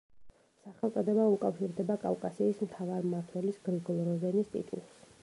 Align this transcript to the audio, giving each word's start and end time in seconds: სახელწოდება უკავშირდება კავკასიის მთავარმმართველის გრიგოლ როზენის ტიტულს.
სახელწოდება 0.63 1.25
უკავშირდება 1.33 1.99
კავკასიის 2.05 2.65
მთავარმმართველის 2.67 3.63
გრიგოლ 3.69 4.05
როზენის 4.11 4.55
ტიტულს. 4.57 4.95